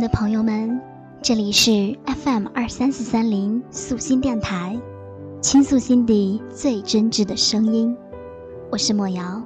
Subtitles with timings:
[0.00, 0.80] 的朋友们，
[1.20, 4.78] 这里是 FM 二三四三零素心电台，
[5.40, 7.96] 倾诉心底最真挚的声音。
[8.70, 9.42] 我是莫瑶。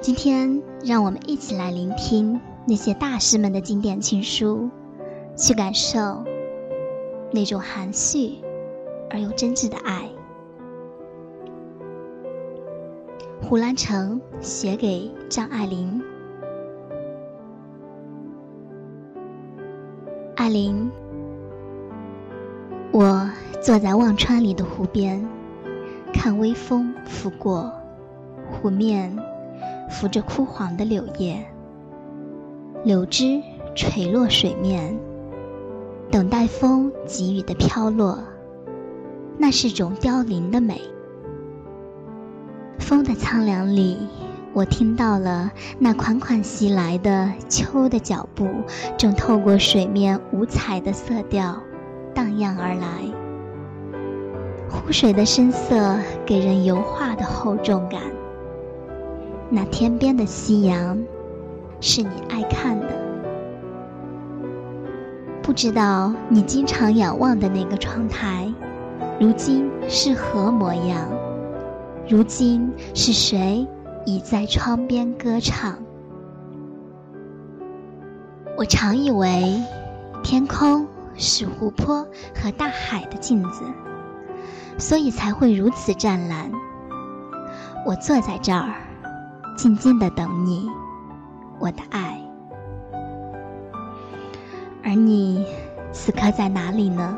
[0.00, 4.70] 今天，让我们一起来聆听那些大师们的经典情书，
[5.36, 6.22] 去感受
[7.32, 8.36] 那种含蓄
[9.10, 10.08] 而又真挚的爱。
[13.42, 16.00] 胡兰成写给张爱玲。
[20.36, 20.90] 阿玲，
[22.90, 25.28] 我坐在忘川里的湖边，
[26.12, 27.70] 看微风拂过，
[28.50, 29.14] 湖面
[29.90, 31.44] 浮着枯黄的柳叶，
[32.82, 33.42] 柳枝
[33.74, 34.98] 垂落水面，
[36.10, 38.18] 等待风给予的飘落。
[39.36, 40.80] 那是种凋零的美。
[42.78, 43.98] 风的苍凉里。
[44.54, 48.46] 我听到了那款款袭来的秋的脚步，
[48.98, 51.58] 正透过水面五彩的色调
[52.14, 52.86] 荡漾而来。
[54.68, 58.02] 湖水的深色给人油画的厚重感。
[59.48, 61.02] 那天边的夕阳，
[61.80, 62.88] 是你爱看的。
[65.42, 68.52] 不知道你经常仰望的那个窗台，
[69.18, 71.08] 如今是何模样？
[72.06, 73.66] 如今是谁？
[74.04, 75.78] 倚在窗边歌唱。
[78.56, 79.62] 我常以为，
[80.22, 83.64] 天空是湖泊和大海的镜子，
[84.78, 86.50] 所以才会如此湛蓝。
[87.86, 88.74] 我坐在这儿，
[89.56, 90.68] 静静的等你，
[91.58, 92.20] 我的爱。
[94.84, 95.46] 而你，
[95.92, 97.16] 此刻在哪里呢？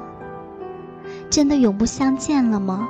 [1.30, 2.86] 真的永不相见了吗？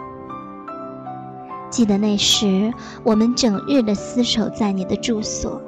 [1.75, 2.72] 记得那时，
[3.03, 5.61] 我们整日的厮守在你的住所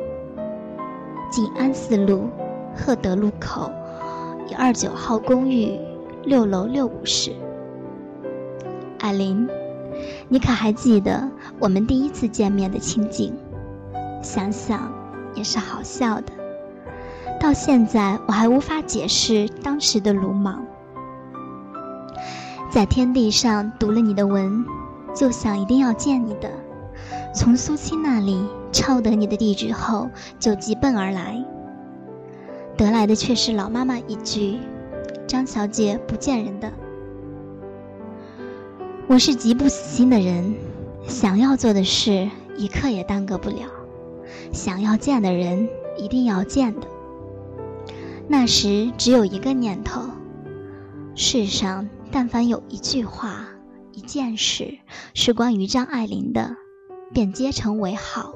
[1.32, 2.30] ——静安寺路
[2.76, 3.72] 赫德路口
[4.48, 5.76] 一二九号公寓
[6.22, 7.32] 六楼六五室。
[9.00, 9.48] 艾琳，
[10.28, 11.28] 你可还记得
[11.58, 13.32] 我们第一次见面的情景？
[14.22, 14.88] 想想
[15.34, 16.32] 也是好笑的。
[17.40, 20.64] 到现在，我还无法解释当时的鲁莽。
[22.70, 24.64] 在天地上读了你的文。
[25.16, 26.50] 就想一定要见你的，
[27.34, 31.42] 从苏青那里抄得你的地址后，就急奔而来。
[32.76, 34.58] 得来的却是老妈妈一句
[35.26, 36.70] ：“张小姐不见人的。”
[39.08, 40.54] 我是极不死心的人，
[41.08, 42.28] 想要做的事
[42.58, 43.70] 一刻也耽搁不了，
[44.52, 45.66] 想要见的人
[45.96, 46.86] 一定要见的。
[48.28, 50.02] 那时只有一个念头：
[51.14, 53.46] 世上但凡有一句话。
[53.96, 54.76] 一件事
[55.14, 56.54] 是关于张爱玲的，
[57.14, 58.34] 便皆成为好。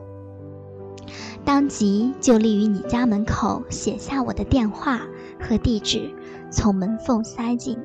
[1.45, 5.03] 当即就立于你家门口，写下我的电话
[5.39, 6.11] 和地址，
[6.51, 7.79] 从门缝塞进。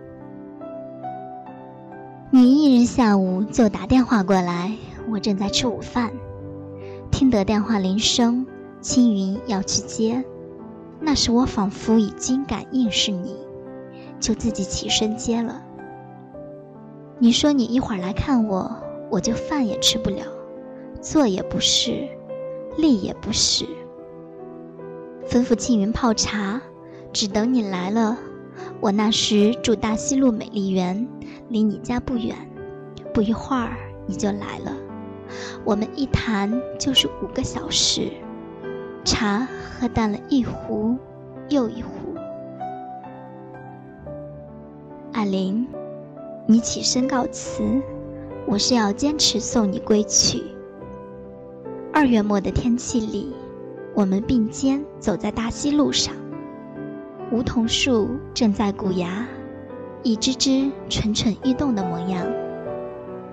[2.32, 4.72] 你一日下午就打电话过来，
[5.10, 6.14] 我正在吃午饭，
[7.12, 8.48] 听得电话铃声，
[8.80, 10.24] 青云要去接，
[11.02, 13.36] 那时我仿佛已经感应是你，
[14.22, 15.62] 就自己起身接了。
[17.18, 18.70] 你说你一会儿来看我，
[19.10, 20.26] 我就饭也吃不了，
[21.00, 22.08] 坐也不是，
[22.78, 23.66] 立也不是。
[25.26, 26.62] 吩咐庆云泡茶，
[27.14, 28.18] 只等你来了。
[28.82, 31.08] 我那时住大西路美丽园，
[31.48, 32.36] 离你家不远。
[33.14, 34.76] 不一会儿你就来了，
[35.64, 38.12] 我们一谈就是五个小时，
[39.06, 40.98] 茶喝淡了一壶
[41.48, 41.90] 又一壶。
[45.14, 45.66] 艾琳。
[46.48, 47.64] 你起身告辞，
[48.46, 50.44] 我是要坚持送你归去。
[51.92, 53.34] 二月末的天气里，
[53.96, 56.14] 我们并肩走在大溪路上，
[57.32, 59.26] 梧桐树正在鼓芽，
[60.04, 62.24] 一只只蠢蠢欲动的模样，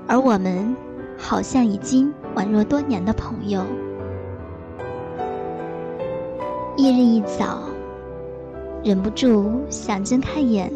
[0.08, 0.74] 而我们
[1.18, 3.62] 好像已经宛若多年的朋友。
[6.78, 7.64] 一日一早，
[8.82, 10.72] 忍不住想睁开眼，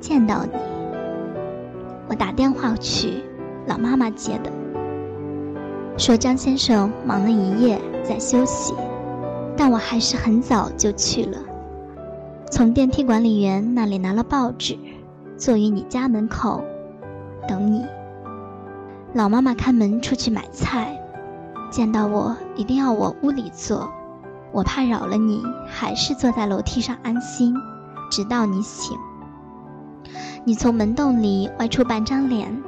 [0.00, 0.77] 见到你。
[2.08, 3.22] 我打电话去，
[3.66, 4.50] 老妈妈接的，
[5.98, 8.74] 说张先生忙了一夜在休息，
[9.56, 11.38] 但我还是很早就去了，
[12.50, 14.78] 从电梯管理员那里拿了报纸，
[15.36, 16.64] 坐于你家门口
[17.46, 17.84] 等你。
[19.12, 20.98] 老妈妈开门出去买菜，
[21.70, 23.90] 见到我一定要我屋里坐，
[24.50, 27.54] 我怕扰了你，还是坐在楼梯上安心，
[28.10, 28.96] 直到你醒。
[30.44, 32.62] 你从门洞里外出半张脸，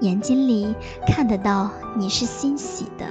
[0.00, 0.74] 眼睛里
[1.06, 3.06] 看得到你是欣喜的，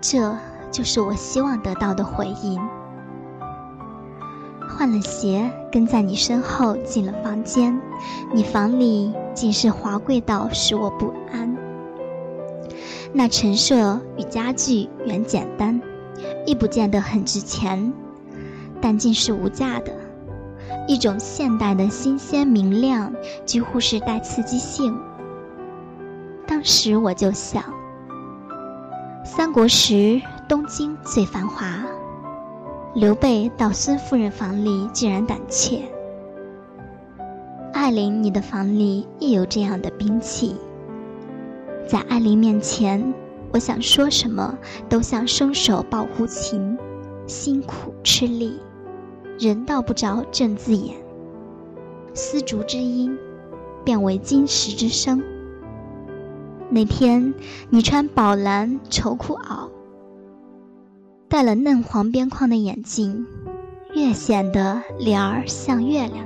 [0.00, 0.34] 这
[0.70, 2.60] 就是我希望得到的回应。
[4.68, 7.80] 换了鞋，跟在你身后进了房间。
[8.34, 11.56] 你房里竟是华贵到使我不安。
[13.12, 15.80] 那陈设与家具原简单，
[16.44, 17.92] 亦不见得很值钱，
[18.80, 19.92] 但竟是无价的。
[20.86, 23.12] 一种现代的新鲜明亮，
[23.44, 24.96] 几乎是带刺激性。
[26.46, 27.64] 当时我就想，
[29.24, 31.66] 三国时东京最繁华，
[32.94, 35.82] 刘备到孙夫人房里竟然胆怯。
[37.72, 40.54] 艾琳，你的房里亦有这样的兵器。
[41.88, 43.12] 在艾琳面前，
[43.52, 44.56] 我想说什么
[44.88, 46.78] 都像伸手抱胡琴，
[47.26, 48.58] 辛苦吃力。
[49.38, 50.96] 人道不着正字眼，
[52.14, 53.16] 丝竹之音，
[53.84, 55.22] 变为金石之声。
[56.70, 57.34] 那天
[57.68, 59.68] 你穿宝蓝绸裤袄，
[61.28, 63.26] 戴了嫩黄边框的眼镜，
[63.94, 66.24] 越显得脸儿像月亮。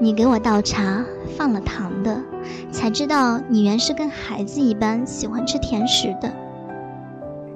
[0.00, 1.04] 你给我倒茶，
[1.36, 2.22] 放了糖的，
[2.70, 6.32] 才知道你原是跟孩子一般喜欢吃甜食的。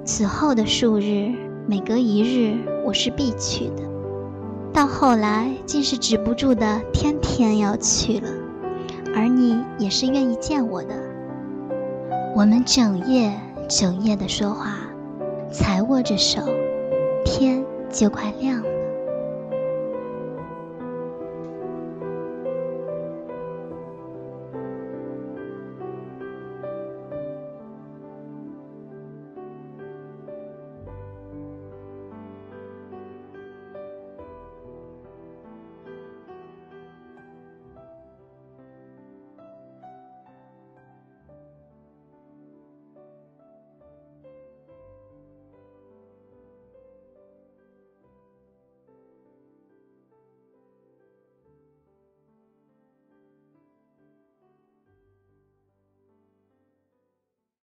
[0.05, 1.33] 此后的数日，
[1.67, 2.57] 每隔一日。
[2.91, 3.83] 我是必去的，
[4.73, 8.27] 到后来竟是止不住的，天天要去了。
[9.15, 10.93] 而你也是愿意见我的。
[12.35, 13.31] 我们整夜
[13.69, 14.75] 整夜的说话，
[15.53, 16.41] 才握着手，
[17.23, 18.67] 天就快亮了。